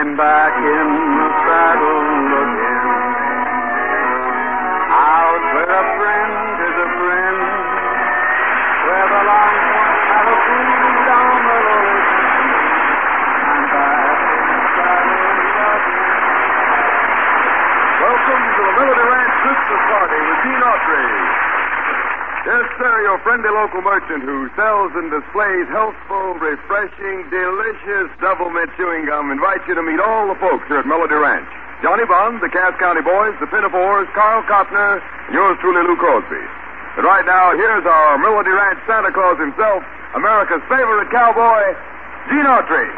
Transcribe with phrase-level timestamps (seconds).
[0.00, 0.16] I'm
[23.44, 29.74] your local merchant who sells and displays healthful, refreshing, delicious Doublemint chewing gum invites you
[29.74, 31.48] to meet all the folks here at Melody Ranch.
[31.80, 35.00] Johnny Bond, the Cass County Boys, the Pinafores, Carl and
[35.32, 36.44] yours truly, Lou Crosby.
[36.96, 39.80] But right now, here's our Melody Ranch Santa Claus himself,
[40.12, 41.72] America's favorite cowboy,
[42.28, 42.88] Gene Autry.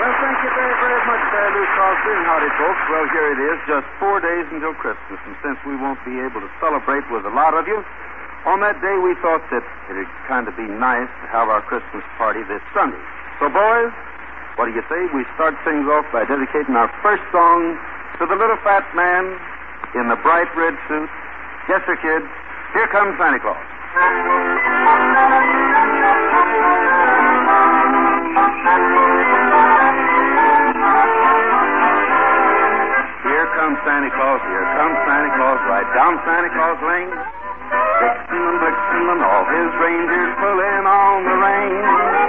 [0.00, 2.80] Well, thank you very, very much there, Lou Crosby and howdy, folks.
[2.88, 6.40] Well, here it is, just four days until Christmas, and since we won't be able
[6.40, 7.84] to celebrate with a lot of you,
[8.48, 9.60] on that day we thought that
[9.92, 12.96] it'd kind of be nice to have our Christmas party this Sunday.
[13.44, 13.92] So, boys,
[14.56, 17.76] what do you say we start things off by dedicating our first song
[18.16, 19.36] to the little fat man
[19.92, 21.12] in the bright red suit?
[21.68, 22.24] Yes, sir, kids.
[22.72, 23.60] Here comes Santa Claus.
[33.42, 37.10] Here comes Santa Claus, here comes Santa Claus, right down Santa Claus Lane.
[37.10, 41.82] Vixen and Blitzen and all his reindeers pulling on the rein.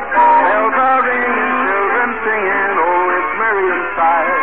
[0.10, 4.34] Bells are ringing, children singing, oh, it's merry inside.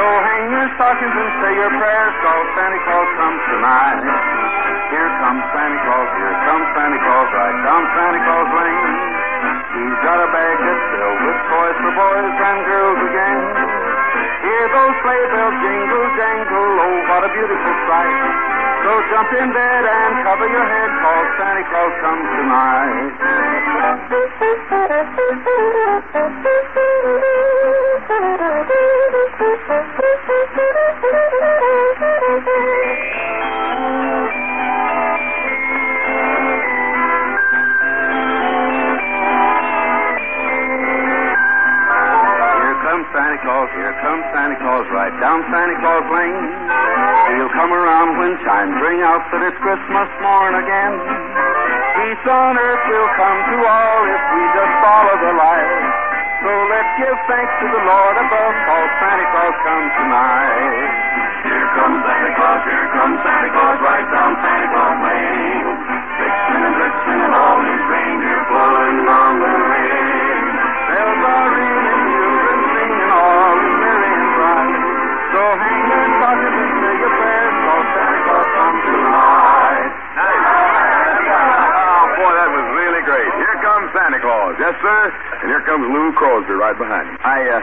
[0.00, 4.00] So hang your stockings and say your prayers, cause Santa Claus comes tonight.
[4.96, 8.96] Here comes Santa Claus, here comes Santa Claus, right down Santa Claus Lane.
[9.76, 13.73] He's got a bag that's filled with toys for boys and girls again.
[14.54, 18.22] Hear those sleigh bells jingle, jangle, oh, what a beautiful sight.
[18.86, 23.18] So jump in bed and cover your head, cause Santa Claus comes tonight.
[45.04, 46.48] right down Santa Claus Lane.
[47.36, 50.92] He'll come around when chimes ring out that it's Christmas morn again.
[50.96, 55.84] Peace on earth will come to all if we just follow the light.
[56.40, 60.88] So let's give thanks to the Lord above, cause Santa Claus comes tonight.
[61.52, 65.73] Here comes Santa Claus, here comes Santa Claus, right down Santa Claus Lane.
[85.44, 87.20] And here comes Lou Crosby right behind him.
[87.20, 87.60] I, uh,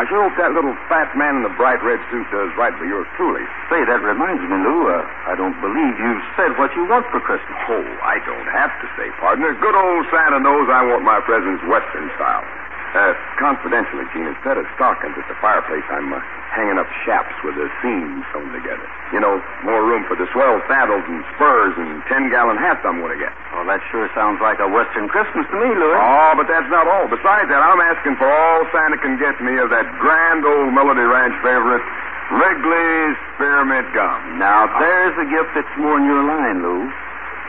[0.00, 2.88] I sure hope that little fat man in the bright red suit does right for
[2.88, 3.44] yours truly.
[3.68, 7.20] Say, that reminds me, Lou, uh, I don't believe you've said what you want for
[7.20, 7.52] Christmas.
[7.68, 9.52] Oh, I don't have to say, partner.
[9.60, 12.48] Good old Santa knows I want my presents Western style.
[12.88, 16.24] Uh, confidentially, Gene, instead of stockings at the fireplace, I'm uh,
[16.56, 18.88] hanging up shaps with the seams sewn together.
[19.12, 23.12] You know, more room for the swell saddles and spurs and ten-gallon hats I'm going
[23.12, 23.36] to get.
[23.52, 26.00] Well, that sure sounds like a Western Christmas to me, Louis.
[26.00, 27.12] Oh, but that's not all.
[27.12, 31.04] Besides that, I'm asking for all Santa can get me of that grand old Melody
[31.04, 31.84] Ranch favorite,
[32.32, 34.40] Wrigley's Spearmint Gum.
[34.40, 36.88] Now, there's a gift that's more in your line, Lou.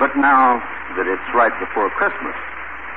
[0.03, 0.59] But now
[0.99, 2.35] that it's right before Christmas,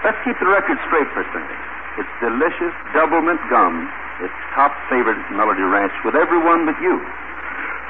[0.03, 1.61] let's keep the record straight for a second.
[2.01, 3.85] It's delicious Doublemint gum.
[4.25, 6.97] It's top favorite Melody Ranch with everyone but you.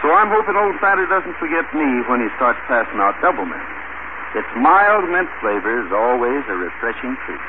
[0.02, 3.62] So I'm hoping old Santa doesn't forget me when he starts passing out Doublemint.
[4.34, 7.44] Its mild mint flavor is always a refreshing treat.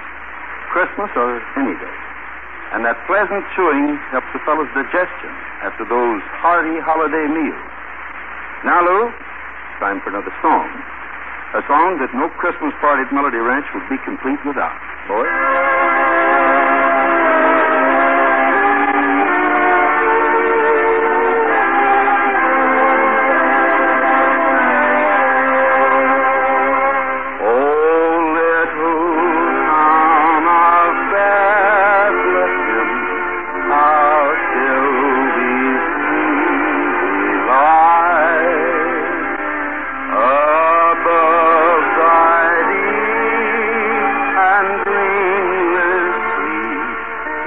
[0.69, 1.97] Christmas or any day.
[2.77, 5.33] And that pleasant chewing helps a fellow's digestion
[5.65, 7.69] after those hearty holiday meals.
[8.65, 10.69] Now, Lou, it's time for another song.
[11.53, 14.77] A song that no Christmas party at Melody Ranch would be complete without.
[15.07, 16.22] Boy?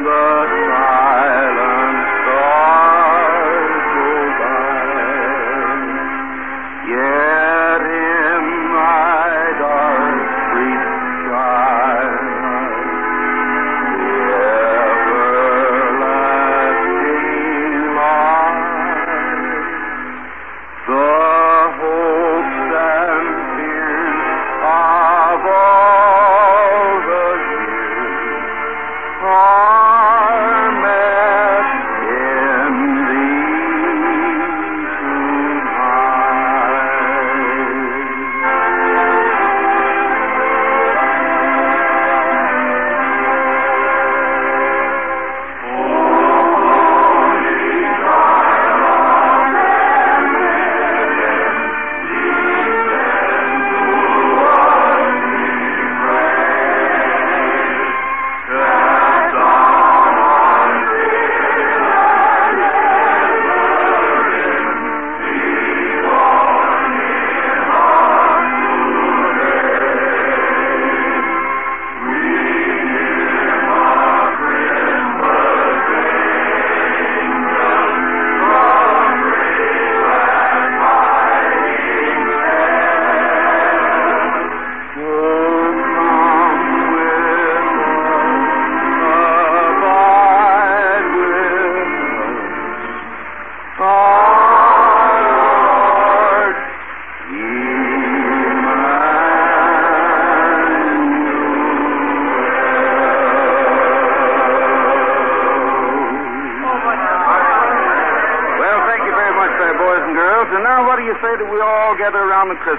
[0.04, 0.65] the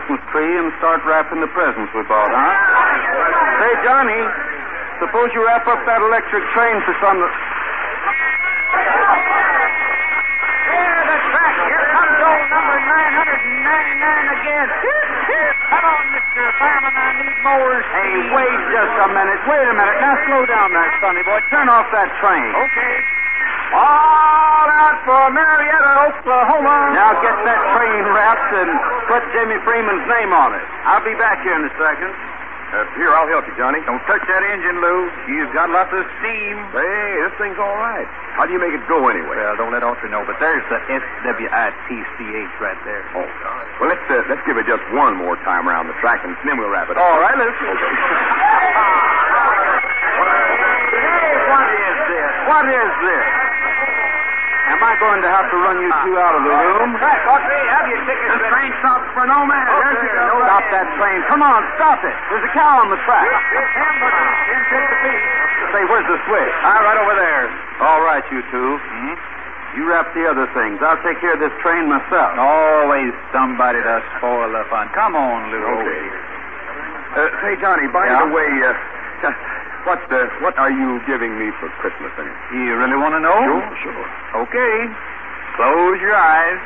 [0.07, 2.39] Christmas tree and start wrapping the presents we bought, huh?
[3.59, 4.23] Say, Johnny,
[5.03, 7.19] suppose you wrap up that electric train for some.
[7.19, 7.27] There,
[11.11, 11.55] the track.
[11.59, 14.67] Here comes old number 999 again.
[15.75, 16.43] Come on, Mr.
[16.55, 17.83] Fireman, I need mowers.
[17.91, 19.43] Hey, wait just a minute.
[19.43, 19.97] Wait a minute.
[19.99, 21.43] Now slow down there, Sonny boy.
[21.51, 22.47] Turn off that train.
[22.55, 22.95] Okay.
[23.75, 24.46] All
[24.77, 26.93] out for Marietta, Oklahoma.
[26.93, 28.69] Now get that train wrapped and
[29.09, 30.65] put Jimmy Freeman's name on it.
[30.85, 32.13] I'll be back here in a second.
[32.67, 33.79] Uh, here, I'll help you, Johnny.
[33.87, 35.07] Don't touch that engine, Lou.
[35.31, 36.55] You've got lots of steam.
[36.75, 38.03] Hey, this thing's all right.
[38.35, 39.39] How do you make it go anyway?
[39.39, 43.07] Well, don't let Autry know, but there's the S-W-I-T-C-H right there.
[43.15, 43.63] Oh, God.
[43.79, 46.59] well, let's uh, let's give it just one more time around the track, and then
[46.59, 47.07] we'll wrap it up.
[47.07, 47.71] All right, let's go.
[50.91, 52.31] Hey, what is this?
[52.51, 53.46] What is this?
[54.87, 56.95] Am I going to have to run you two out of the room?
[56.95, 58.39] Audrey, have your tickets.
[58.39, 59.67] The train stops for no man.
[59.67, 61.19] Okay, no Stop that train.
[61.27, 62.15] Come on, stop it.
[62.31, 63.27] There's a cow on the track.
[63.27, 64.13] It's him, but
[64.47, 65.27] ten cents apiece.
[65.75, 66.55] Say, where's the switch?
[66.63, 67.51] Ah, right over there.
[67.83, 68.79] All right, you two.
[68.79, 69.11] Hmm?
[69.75, 70.79] You wrap the other things.
[70.79, 72.39] I'll take care of this train myself.
[72.39, 74.87] Always somebody to spoil the fun.
[74.95, 75.67] Come on, Lou.
[75.83, 76.03] Okay.
[77.11, 78.23] Uh, say, Johnny, by Yeah?
[78.23, 79.35] the way, uh,
[79.85, 82.09] what uh, what are you giving me for Christmas?
[82.17, 82.65] Anyway?
[82.65, 83.37] You really want to know?
[83.45, 84.07] Sure, sure.
[84.47, 84.75] Okay.
[85.57, 86.59] Close your eyes.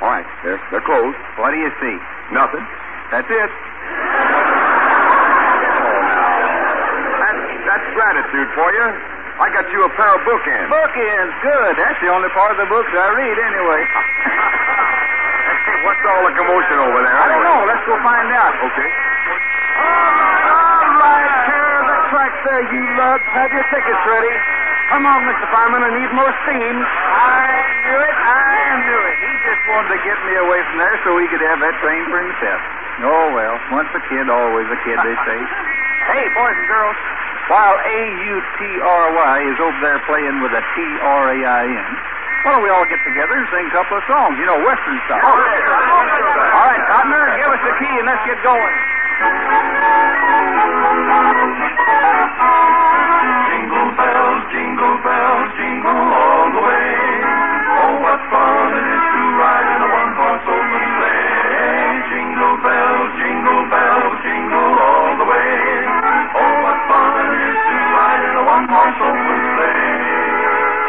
[0.00, 1.16] All right, they're, they're closed.
[1.36, 1.96] What do you see?
[2.32, 2.64] Nothing.
[3.12, 3.50] That's it.
[7.20, 8.86] That's, that's gratitude for you.
[9.40, 10.68] I got you a pair of bookends.
[10.72, 11.32] Bookends.
[11.44, 11.72] Good.
[11.76, 13.82] That's the only part of the books I read anyway.
[15.84, 17.16] What's all the commotion over there?
[17.16, 17.64] I don't know.
[17.68, 18.52] Let's go find out.
[18.56, 18.88] Okay.
[18.88, 19.44] Right,
[22.20, 23.24] care of the track there, you lugs.
[23.32, 24.34] Have your tickets ready.
[24.92, 25.46] Come on, Mr.
[25.54, 25.80] Fireman.
[25.86, 26.76] I need more steam.
[26.76, 27.48] I
[27.86, 28.16] knew it.
[28.20, 29.16] I knew it.
[29.22, 32.02] He just wanted to get me away from there so he could have that train
[32.10, 32.60] for himself.
[33.06, 33.56] Oh, well.
[33.72, 35.40] Once a kid, always a kid, they say.
[36.10, 36.96] Hey, boys and girls.
[37.46, 41.92] While A-U-T-R-Y is over there playing with a T-R-A-I-N,
[42.42, 44.34] why don't we all get together and sing a couple of songs?
[44.40, 45.22] You know, Western style.
[45.22, 48.74] Oh, all right, Cotner, give us the key and let's get going.
[50.62, 51.00] Oh.
[52.42, 52.60] Oh.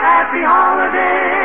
[0.02, 1.41] Happy holiday,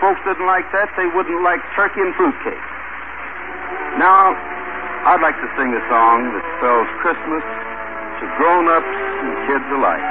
[0.00, 2.66] folks didn't like that, they wouldn't like turkey and fruitcake.
[4.00, 4.32] Now,
[5.06, 10.08] I'd like to sing a song that spells Christmas to grown-ups and kids alike.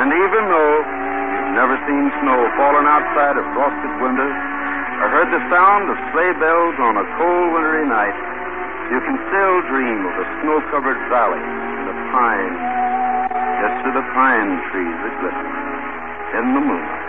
[0.00, 5.42] And even though you've never seen snow falling outside a frosted window or heard the
[5.52, 8.16] sound of sleigh bells on a cold wintry night,
[8.90, 12.84] you can still dream of a snow-covered valley and the pines
[13.64, 15.52] Yes, to the pine trees that glisten
[16.36, 17.03] in the moonlight.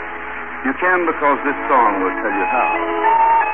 [0.65, 3.44] You can because this song will tell you how.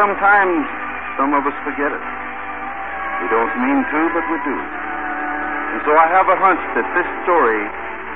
[0.00, 0.64] Sometimes
[1.20, 2.04] some of us forget it.
[3.20, 4.56] We don't mean to, but we do.
[4.56, 7.60] And so I have a hunch that this story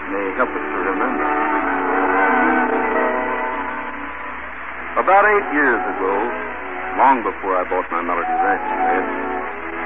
[0.08, 1.28] may help us to remember.
[4.96, 6.12] About eight years ago,
[6.96, 8.64] long before I bought my Melody Ranch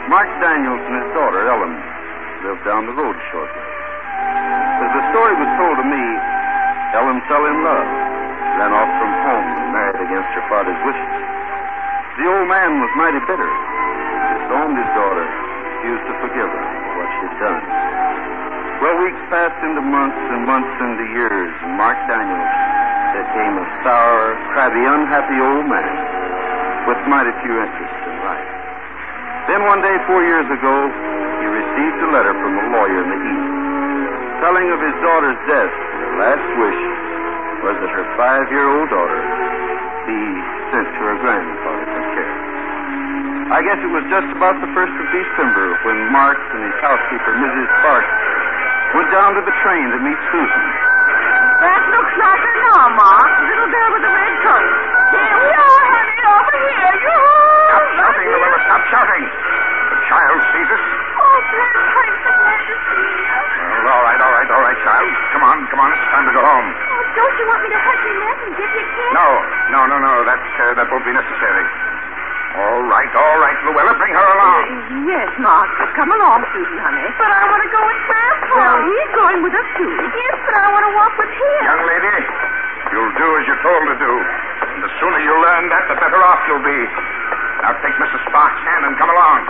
[0.06, 1.74] Mark Daniels and his daughter, Ellen,
[2.46, 3.64] lived down the road shortly.
[4.86, 6.04] As the story was told to me,
[6.94, 7.88] Ellen fell in love,
[8.54, 11.27] ran off from home and married against her father's wishes.
[12.18, 16.92] The old man was mighty bitter, He disowned his daughter, refused to forgive her for
[16.98, 17.62] what she had done.
[18.82, 22.54] Well, weeks passed into months and months into years, and Mark Daniels
[23.14, 25.94] became a sour, crabby, unhappy old man
[26.90, 28.50] with mighty few interests in life.
[29.46, 30.74] Then one day, four years ago,
[31.38, 33.50] he received a letter from a lawyer in the East
[34.42, 35.70] telling of his daughter's death.
[35.70, 36.82] Her last wish
[37.62, 39.22] was that her five-year-old daughter
[40.06, 40.18] be
[40.74, 41.77] sent to her grandfather.
[43.48, 47.32] I guess it was just about the first of December when Mark and his housekeeper,
[47.32, 47.66] Mrs.
[47.80, 48.12] Sparks,
[48.92, 50.64] went down to the train to meet Susan.
[51.64, 53.30] That looks like her now, Mark.
[53.40, 54.68] The little girl with the red coat.
[55.16, 56.92] Here we are, honey, over here.
[56.92, 57.72] Yoo-hoo!
[57.72, 58.58] Stop shouting, Luella.
[58.68, 59.24] Stop shouting.
[59.24, 60.84] The child sees us.
[61.18, 63.32] Oh, Prince, I'm so glad to see you.
[63.80, 65.08] Well, all right, all right, all right, child.
[65.32, 65.88] Come on, come on.
[65.96, 66.68] It's time to go home.
[66.68, 69.10] Oh, don't you want me to hug your neck and give you a kiss?
[69.16, 69.28] No,
[69.72, 70.14] no, no, no.
[70.28, 71.64] That uh, that won't be necessary.
[72.48, 73.92] All right, all right, Luella.
[74.00, 74.62] Bring her along.
[75.04, 75.68] Yes, Mark.
[75.94, 77.06] Come along, Susan, honey.
[77.20, 78.54] But I want to go with Grandpa.
[78.56, 79.92] Well, he's going with us, too.
[79.92, 81.60] Yes, but I want to walk with him.
[81.68, 82.16] Young lady,
[82.96, 84.12] you'll do as you're told to do.
[84.74, 86.80] And the sooner you learn that, the better off you'll be.
[87.62, 88.22] Now take Mrs.
[88.32, 89.40] Sparks' hand and come along.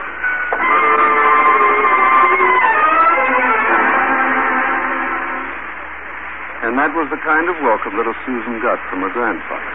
[6.67, 9.73] And that was the kind of welcome little Susan got from her grandfather.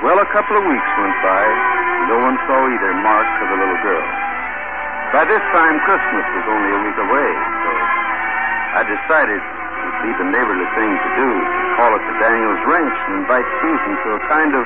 [0.00, 1.44] Well, a couple of weeks went by.
[2.08, 4.06] No one saw either Mark or the little girl.
[5.12, 7.70] By this time, Christmas was only a week away, so
[8.80, 12.62] I decided it would be the neighborly thing to do to call at the Daniels
[12.64, 14.64] Ranch and invite Susan to a kind of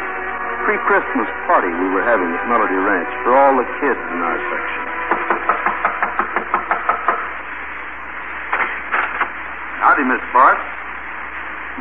[0.70, 4.82] pre-Christmas party we were having at Melody Ranch for all the kids in our section.
[9.82, 10.62] Howdy, Miss Park.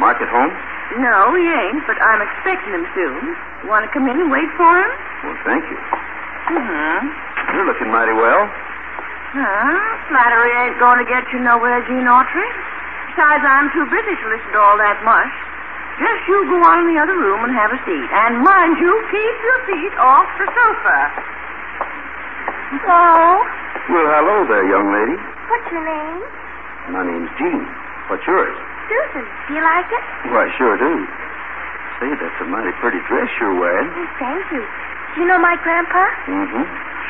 [0.02, 0.73] Mark at home?
[1.02, 3.22] No, he ain't, but I'm expecting him soon.
[3.64, 4.92] You want to come in and wait for him?
[5.26, 5.80] Well, thank you.
[6.54, 6.98] Mm-hmm.
[7.58, 8.46] You're looking mighty well.
[9.34, 9.74] Huh?
[10.12, 12.46] Flattery ain't going to get you nowhere, Gene Autry.
[13.10, 15.34] Besides, I'm too busy to listen to all that mush.
[15.98, 18.08] Just you go on in the other room and have a seat.
[18.14, 21.00] And mind you, keep your feet off the sofa.
[22.74, 23.42] Hello.
[23.90, 25.18] Well, hello there, young lady.
[25.50, 26.22] What's your name?
[26.94, 27.66] My name's Gene.
[28.10, 28.58] What's yours?
[28.90, 29.26] Susan.
[29.48, 30.04] Do you like it?
[30.32, 30.92] Why, sure do.
[32.02, 33.90] Say, that's a mighty pretty dress you're wearing.
[33.94, 34.64] Oh, thank you.
[35.16, 36.04] Do you know my grandpa?
[36.28, 36.66] Mm-hmm.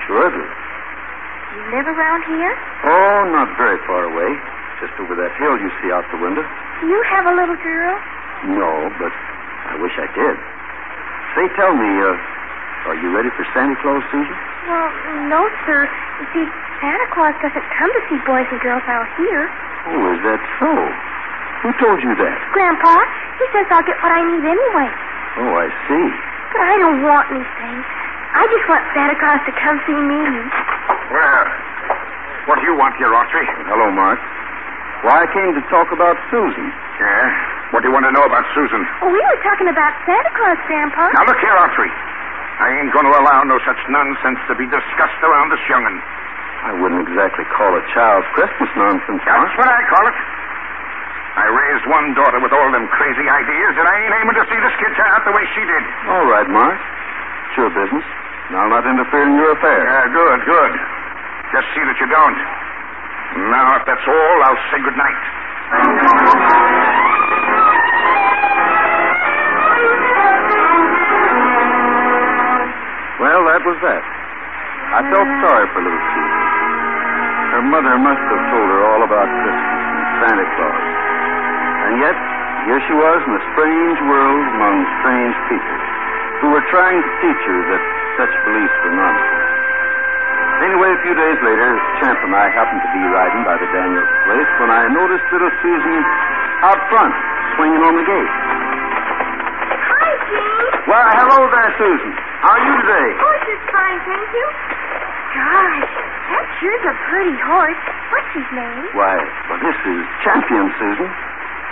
[0.05, 0.43] Sure do.
[0.43, 2.53] Do you live around here?
[2.83, 4.31] Oh, not very far away.
[4.81, 6.43] Just over that hill you see out the window.
[6.81, 7.95] Do you have a little girl?
[8.51, 9.13] No, but
[9.71, 10.35] I wish I did.
[11.37, 14.35] Say, tell me, uh, are you ready for Santa Claus, Susan?
[14.67, 14.89] Well,
[15.31, 15.87] no, sir.
[16.19, 16.45] You see,
[16.83, 19.47] Santa Claus doesn't come to see boys and girls out here.
[19.87, 20.71] Oh, is that so?
[21.63, 22.37] Who told you that?
[22.51, 22.95] Grandpa,
[23.39, 24.89] he says I'll get what I need anyway.
[25.39, 26.05] Oh, I see.
[26.51, 27.77] But I don't want anything.
[28.35, 30.19] I just want Santa Claus to come see me.
[31.09, 31.43] Well,
[32.51, 33.45] what do you want here, Autry?
[33.69, 34.19] Hello, Mark.
[35.07, 36.67] Why, I came to talk about Susan.
[36.99, 37.25] Yeah?
[37.71, 38.83] What do you want to know about Susan?
[39.01, 41.09] Oh, we were talking about Santa Claus, Grandpa.
[41.15, 41.89] Now, look here, Autry.
[42.59, 45.97] I ain't going to allow no such nonsense to be discussed around this young'un.
[46.63, 49.57] I wouldn't exactly call it child's Christmas nonsense, That's Mark.
[49.59, 50.15] what I call it.
[51.33, 54.59] I raised one daughter with all them crazy ideas, and I ain't aiming to see
[54.61, 55.83] this kid turn out the way she did.
[56.13, 56.77] All right, Mark.
[56.77, 58.05] It's your business.
[58.49, 59.81] And I'll not interfere in your affairs.
[59.81, 60.73] Yeah, good, good.
[61.57, 62.37] Just see that you don't.
[63.49, 65.21] Now, if that's all, I'll say good night.
[73.17, 74.03] Well, that was that.
[74.93, 76.41] I felt sorry for little Susan.
[77.57, 80.92] Her mother must have told her all about Christmas and Santa Claus.
[81.83, 82.15] And yet,
[82.67, 85.77] here she was in a strange world among strange people
[86.43, 87.83] who were trying to teach her that
[88.19, 89.51] such beliefs were nonsense.
[90.63, 94.07] Anyway, a few days later, Champ and I happened to be riding by the Daniels
[94.23, 95.97] place when I noticed little Susan
[96.63, 97.11] out front,
[97.59, 98.31] swinging on the gate.
[99.91, 100.87] Hi, Gene.
[100.87, 102.11] Well, hello there, Susan.
[102.47, 103.07] How are you today?
[103.19, 104.47] Oh, just fine, thank you.
[105.35, 105.91] Gosh,
[106.31, 107.83] that sure's a pretty horse.
[108.13, 108.83] What's his name?
[108.95, 109.19] Why,
[109.51, 111.09] well, this is Champion, Susan.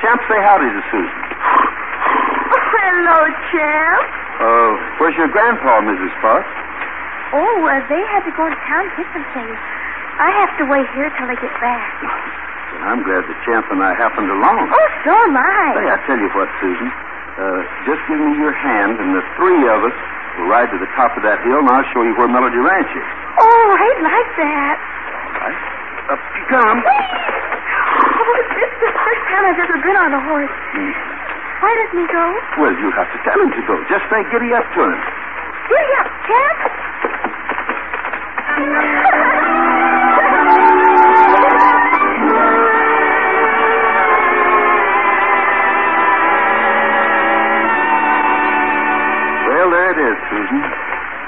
[0.01, 1.21] Champ, say howdy to Susan.
[2.81, 3.19] Hello,
[3.53, 4.03] Champ.
[4.41, 6.09] Uh, where's your grandpa, Mrs.
[6.25, 6.41] Fox?
[7.37, 9.55] Oh, uh, they had to go to town to get some things.
[10.17, 11.93] I have to wait here till they get back.
[12.01, 14.67] Well, I'm glad the Champ and I happened along.
[14.73, 15.65] Oh, so am I.
[15.77, 15.97] Say, I.
[16.09, 16.89] Tell you what, Susan.
[17.37, 19.97] Uh, just give me your hand, and the three of us
[20.41, 22.89] will ride to the top of that hill, and I'll show you where Melody Ranch
[22.91, 23.07] is.
[23.37, 24.75] Oh, I'd like that.
[24.81, 25.61] All right.
[26.11, 26.79] Up you come.
[28.11, 30.55] Oh, this is the first time I've ever been on a horse.
[30.75, 30.91] Hmm.
[31.61, 32.25] Why doesn't he go?
[32.57, 33.75] Well, you have to tell him to go.
[33.87, 34.97] Just say giddy up to him.
[35.69, 36.59] Giddy up, Champ.
[49.47, 50.61] Well, there it is, Susan.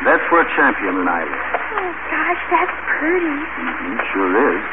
[0.08, 1.46] That's where Champion and I live.
[1.76, 3.38] Oh, gosh, that's pretty.
[3.60, 4.64] Mm-hmm, sure is.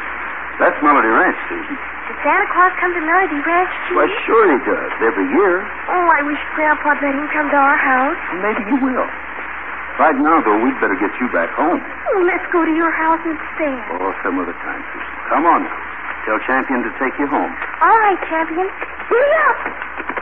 [0.80, 1.76] Melody Ranch, Susan.
[2.08, 3.94] Does Santa Claus come to Melody Ranch, too?
[3.96, 4.90] Why, sure he does.
[5.04, 5.62] Every year.
[5.88, 8.20] Oh, I wish Grandpa'd let him come to our house.
[8.42, 9.08] Maybe he will.
[10.00, 11.76] Right now, though, we'd better get you back home.
[11.76, 13.76] Oh, let's go to your house instead.
[14.00, 15.12] Oh, some other time, Susan.
[15.28, 15.76] Come on now.
[16.24, 17.52] Tell Champion to take you home.
[17.80, 18.68] All right, champion.
[19.08, 20.19] Giddy up.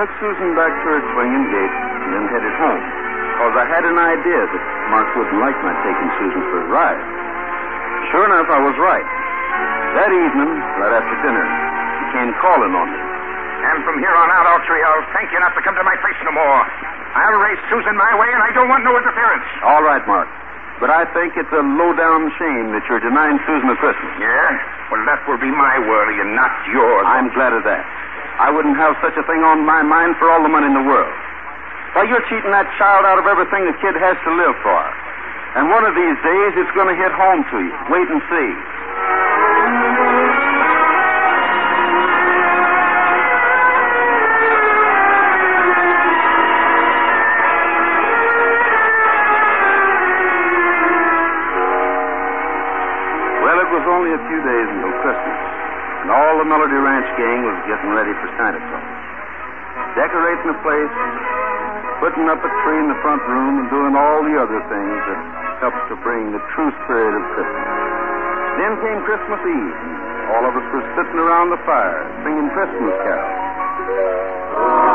[0.00, 2.84] Took Susan back to her swinging gate and then headed home.
[3.36, 7.04] Because I had an idea that Mark wouldn't like my taking Susan for a ride.
[8.08, 9.04] Sure enough, I was right.
[10.00, 13.00] That evening, right after dinner, he came calling on me.
[13.60, 16.16] And from here on out, Autry, I'll thank you not to come to my place
[16.24, 16.60] no more.
[17.20, 19.44] I'll raise Susan my way, and I don't want no interference.
[19.68, 20.32] All right, Mark.
[20.80, 24.16] But I think it's a low-down shame that you're denying Susan a Christmas.
[24.16, 24.48] Yeah?
[24.88, 27.04] Well, that will be my worry and not yours.
[27.04, 27.84] I'm glad of that.
[28.40, 30.86] I wouldn't have such a thing on my mind for all the money in the
[30.88, 31.12] world.
[31.92, 34.80] Why, you're cheating that child out of everything the kid has to live for.
[35.60, 37.74] And one of these days, it's going to hit home to you.
[37.92, 38.50] Wait and see.
[57.20, 58.88] Gang was getting ready for Santa Claus.
[59.92, 60.94] Decorating the place,
[62.00, 65.20] putting up a tree in the front room, and doing all the other things that
[65.60, 67.68] help to bring the true spirit of Christmas.
[68.56, 69.76] Then came Christmas Eve,
[70.32, 74.89] all of us were sitting around the fire, singing Christmas carols.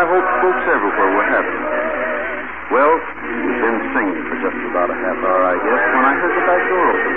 [0.00, 1.48] I hope folks everywhere were it.
[2.72, 6.34] Well, we've been singing for just about a half hour, I guess, when I heard
[6.40, 7.14] the back door open.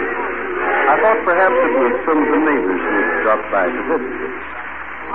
[0.92, 4.14] I thought perhaps it was some of the neighbors who had dropped by to visit
[4.20, 4.36] us.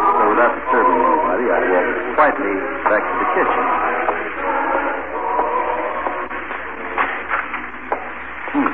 [0.00, 2.54] So without disturbing anybody, I walked quietly
[2.88, 3.64] back to the kitchen.
[8.48, 8.70] Hmm.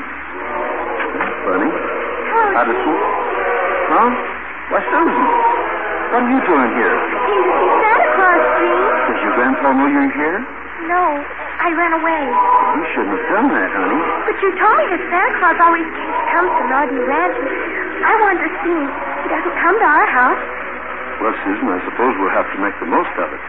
[1.18, 1.70] That's funny.
[2.54, 3.04] How does Su-
[3.90, 4.10] Huh?
[4.70, 5.26] Why, Susan.
[6.14, 6.94] What are you doing here?
[6.94, 8.86] Came to see Santa Claus, Gene.
[9.10, 9.34] Does your
[9.94, 10.38] grandpa know you're here?
[10.90, 11.04] No,
[11.62, 12.22] I ran away.
[12.26, 14.00] You shouldn't have done that, honey.
[14.26, 15.86] But you told me that Santa Claus always
[16.34, 17.36] comes to Naughty Ranch.
[18.04, 18.90] I wanted to see him.
[19.24, 20.42] He doesn't come to our house.
[21.22, 23.42] Well, Susan, I suppose we'll have to make the most of it.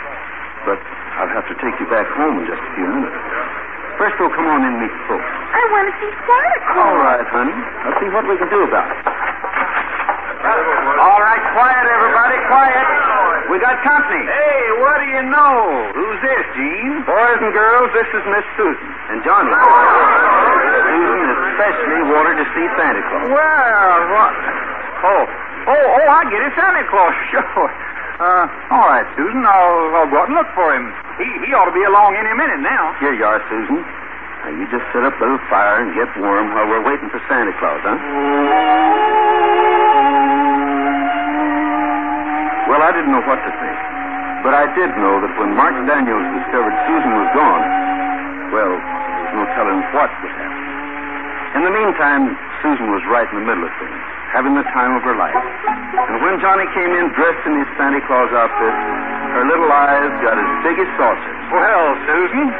[0.69, 0.79] But
[1.17, 3.17] I'll have to take you back home in just a few minutes.
[3.97, 5.25] First, we'll come on in and meet the folks.
[5.25, 6.87] I want to see Santa Claus.
[6.87, 7.57] All right, honey.
[7.89, 9.01] Let's see what we can do about it.
[10.45, 13.14] All right, quiet, everybody, quiet.
[13.45, 14.23] We got company.
[14.25, 15.53] Hey, what do you know?
[15.93, 17.05] Who's this, Gene?
[17.05, 19.53] Boys and girls, this is Miss Susan and Johnny.
[19.53, 23.25] Susan especially wanted to see Santa Claus.
[23.29, 24.33] Well, what?
[25.05, 25.23] Oh,
[25.69, 27.69] oh, oh, I get it, Santa Claus, sure.
[28.17, 30.89] Uh, all right, Susan, I'll, I'll go out and look for him.
[31.21, 32.97] He, he ought to be along any minute now.
[32.97, 33.77] Here you are, Susan.
[33.77, 37.21] Now, you just set up a little fire and get warm while we're waiting for
[37.29, 37.97] Santa Claus, huh?
[42.75, 43.79] Well, I didn't know what to think.
[44.43, 47.63] But I did know that when Mark Daniels discovered Susan was gone,
[48.51, 50.63] well, there was no telling what would happen.
[51.55, 53.95] In the meantime, Susan was right in the middle of things,
[54.35, 55.39] having the time of her life.
[55.39, 58.75] And when Johnny came in dressed in his Santa Claus outfit,
[59.39, 61.41] her little eyes got as big as saucers.
[61.55, 62.51] Well, Susan,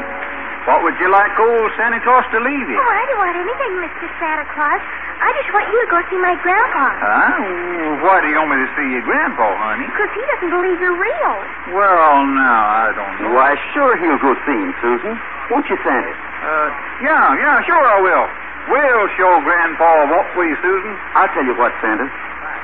[0.66, 2.78] what would you like old Santa Claus to leave you?
[2.78, 4.06] Oh, I don't want anything, Mr.
[4.18, 4.82] Santa Claus.
[5.16, 6.86] I just want you to go see my grandpa.
[6.92, 8.02] Huh?
[8.04, 9.86] Why do you want me to see your grandpa, honey?
[9.88, 11.34] Because he doesn't believe you're real.
[11.72, 13.32] Well, now, I don't know.
[13.32, 15.14] Why, sure he'll go see him, Susan.
[15.48, 16.12] Won't you, Santa?
[16.12, 16.68] Uh,
[17.00, 18.26] yeah, yeah, sure I will.
[18.66, 20.92] We'll show Grandpa, won't we, Susan?
[21.14, 22.10] I'll tell you what, Santa.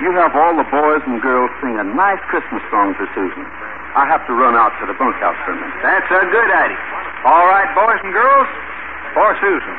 [0.03, 3.47] You have all the boys and girls sing a nice Christmas song for Susan.
[3.95, 5.79] I have to run out to the bunkhouse for a minute.
[5.79, 6.83] That's a good idea.
[7.25, 8.49] All right, boys and girls,
[9.15, 9.77] for Susan.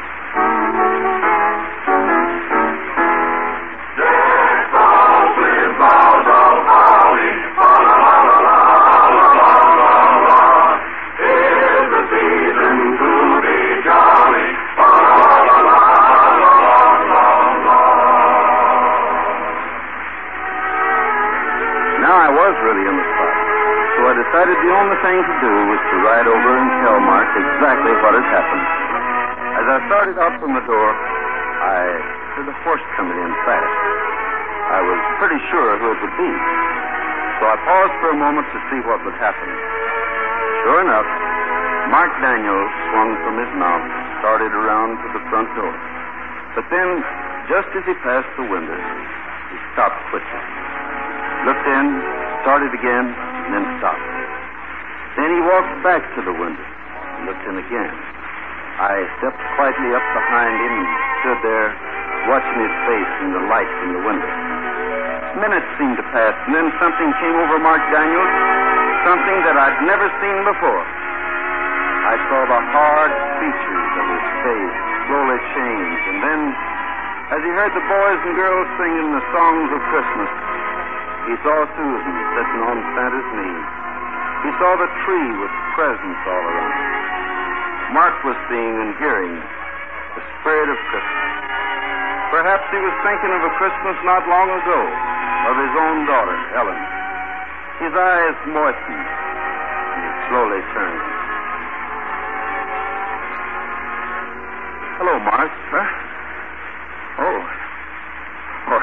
[47.76, 50.64] As he passed the window, he stopped quickly
[51.44, 51.86] looked in,
[52.44, 54.00] started again, and then stopped.
[55.20, 57.94] Then he walked back to the window, and looked in again.
[58.80, 60.90] I stepped quietly up behind him and
[61.22, 61.70] stood there,
[62.32, 64.32] watching his face in the light from the window.
[65.44, 68.34] Minutes seemed to pass, and then something came over Mark Daniels,
[69.04, 70.84] something that I'd never seen before.
[72.08, 76.42] I saw the hard features of his face slowly change, and then,
[77.34, 80.32] as he heard the boys and girls singing the songs of Christmas,
[81.26, 83.62] he saw Susan sitting on Santa's knee.
[84.46, 86.78] He saw the tree with presents all around.
[87.98, 91.34] Mark was seeing and hearing the spirit of Christmas.
[92.30, 94.80] Perhaps he was thinking of a Christmas not long ago,
[95.50, 96.82] of his own daughter, Ellen.
[97.82, 101.02] His eyes moistened, and he slowly turned.
[105.02, 105.50] Hello, Mark.
[105.74, 106.14] Huh?
[107.14, 107.42] Oh.
[108.74, 108.80] Oh,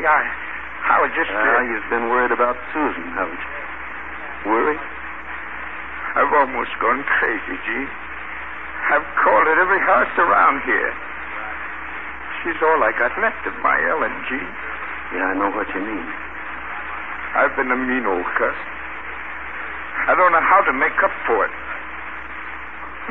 [0.00, 1.30] howdy, I, I was just.
[1.30, 4.50] Ah, Uh, you've been worried about Susan, haven't you?
[4.50, 4.80] Worried?
[6.16, 7.90] I've almost gone crazy, Gene.
[8.90, 10.90] I've called at every house around here.
[12.42, 14.52] She's all I got left of my Ellen, Gene.
[15.14, 16.08] Yeah, I know what you mean.
[17.36, 18.58] I've been a mean old cuss.
[20.08, 21.52] I don't know how to make up for it.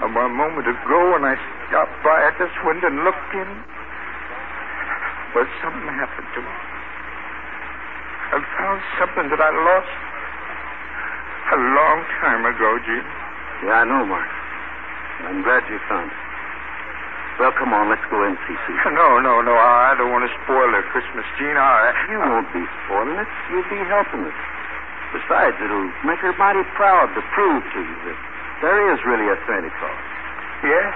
[0.03, 1.35] About a moment ago, when I
[1.69, 3.49] stopped by at this window and looked in,
[5.35, 6.53] well, something happened to me.
[8.29, 9.93] I found something that I lost
[11.49, 13.09] a long time ago, Gene.
[13.65, 14.29] Yeah, I know, Mark.
[15.25, 16.21] I'm glad you found it.
[17.41, 18.93] Well, come on, let's go in and see Susan.
[18.93, 19.55] No, no, no.
[19.55, 21.55] I don't want to spoil her Christmas, Gene.
[21.57, 23.29] I, You won't be spoiling it.
[23.49, 24.37] You'll be helping us.
[25.15, 28.17] Besides, it'll make her mighty proud to prove to you that
[28.61, 30.03] there is really a Santa Claus.
[30.67, 30.87] Yeah?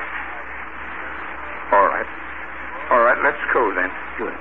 [1.73, 2.09] All right.
[2.93, 3.89] All right, let's go then.
[4.21, 4.37] Good.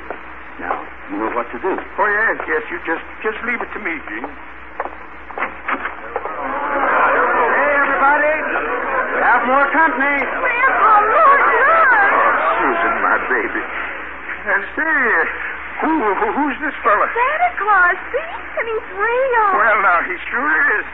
[0.62, 0.79] Now,
[1.11, 1.75] you know what to do.
[1.75, 2.62] Oh, yes, yes.
[2.70, 4.31] You just just leave it to me, Gene.
[7.51, 8.35] Hey, everybody.
[9.11, 10.22] We have more company.
[10.22, 11.90] Grandpa, look, look.
[12.14, 12.31] Oh,
[12.62, 13.62] Susan, my baby.
[14.42, 15.03] Uh, say,
[15.83, 17.07] who, who, who's this fella?
[17.11, 18.31] Santa Claus, see?
[18.62, 19.46] And he's real.
[19.59, 20.87] Well, now, he sure is.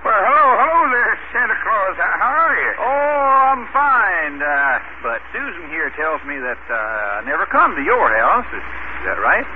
[0.00, 1.96] Well, hello, hello there, Santa Claus.
[2.00, 2.72] How, how are you?
[2.80, 4.40] Oh, I'm fine.
[4.40, 8.48] Uh, but Susan here tells me that uh, I never come to your house.
[8.48, 8.64] Is,
[9.00, 9.48] is that right?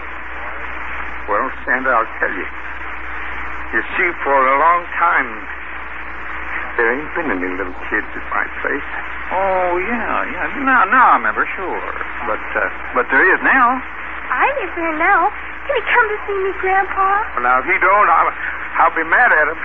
[1.28, 2.48] Well, Santa, I'll tell you.
[3.76, 5.28] You see, for a long time,
[6.80, 8.88] there ain't been any little kids at my place.
[9.36, 10.64] Oh, yeah, yeah.
[10.64, 11.84] Now, now I remember, sure.
[12.24, 13.84] But, uh, but there is now.
[14.32, 15.28] I live there now.
[15.68, 17.28] Can he come to see me, Grandpa?
[17.36, 18.32] Well, now, if he don't, I'll,
[18.80, 19.60] I'll be mad at him.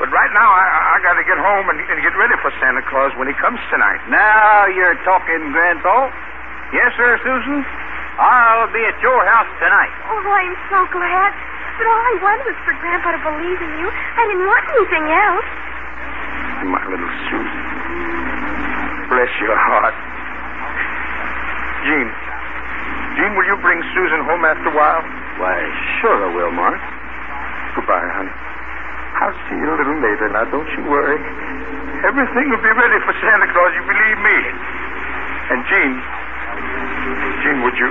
[0.00, 2.80] But right now, I, I got to get home and, and get ready for Santa
[2.88, 4.00] Claus when he comes tonight.
[4.08, 6.08] Now you're talking, Grandpa.
[6.72, 7.60] Yes, sir, Susan.
[8.20, 9.92] I'll be at your house tonight.
[10.12, 11.30] Oh, I'm so glad.
[11.80, 13.88] But all I wanted was for Grandpa to believe in you.
[13.88, 15.48] I didn't want anything else.
[16.68, 17.64] My little Susan.
[19.08, 19.96] Bless your heart.
[21.88, 22.12] Gene.
[23.16, 25.00] Gene, will you bring Susan home after a while?
[25.40, 25.56] Why,
[26.04, 26.76] sure I will, Mark.
[27.72, 28.36] Goodbye, honey.
[29.24, 30.28] I'll see you a little later.
[30.28, 31.16] Now, don't you worry.
[32.04, 34.38] Everything will be ready for Santa Claus, you believe me.
[35.56, 35.96] And Gene,
[37.00, 37.88] Gene, would you,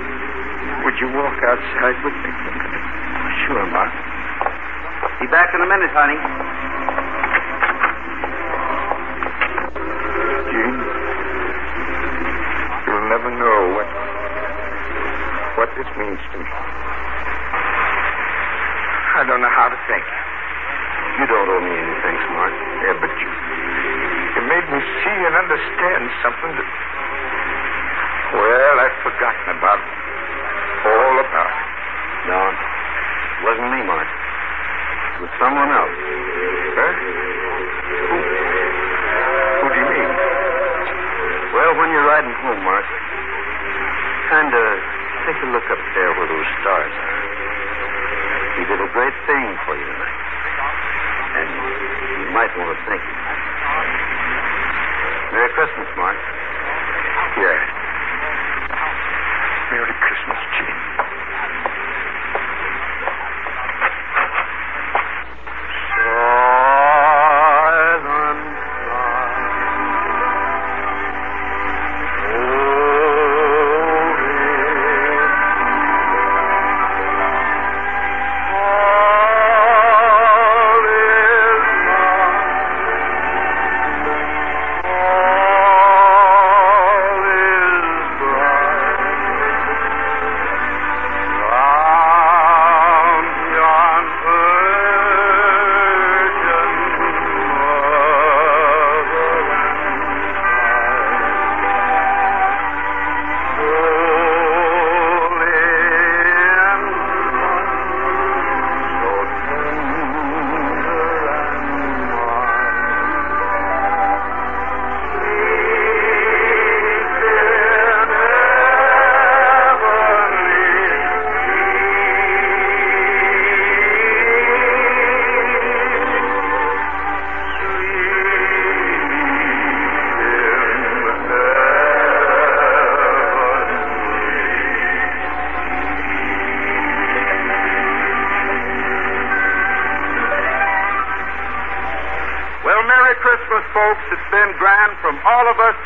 [0.85, 2.29] would you walk outside with me?
[3.45, 3.89] Sure, Mark.
[5.19, 6.19] Be back in a minute, honey.
[10.53, 10.77] Gene,
[12.85, 13.89] you'll never know what,
[15.57, 16.49] what this means to me.
[19.17, 20.21] I don't know how to thank you.
[21.19, 22.53] You don't owe me anything, thanks, Mark.
[22.85, 26.69] Yeah, but you, you made me see and understand something that,
[28.33, 29.79] well, I've forgotten about.
[29.79, 29.91] it.
[30.85, 31.49] All about.
[31.49, 31.69] It.
[32.29, 32.57] No, it
[33.43, 34.05] wasn't me, Mark.
[34.05, 35.97] It was someone else.
[36.77, 36.93] Huh?
[38.09, 38.17] Who?
[39.59, 40.11] Who do you mean?
[41.55, 42.85] Well, when you're riding home, Mark,
[44.29, 44.67] kind of
[45.25, 47.17] take a look up there where those stars are.
[48.59, 50.19] He did a great thing for you tonight.
[51.39, 51.49] And
[52.23, 53.17] you might want to thank him.
[55.33, 56.17] Merry Christmas, Mark.
[57.37, 57.78] Yeah.
[59.71, 60.88] Merry Christmas, Gene.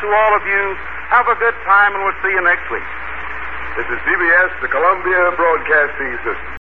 [0.04, 0.76] To all of you.
[1.08, 2.84] Have a good time, and we'll see you next week.
[3.76, 6.53] This is CBS, the Columbia Broadcasting System.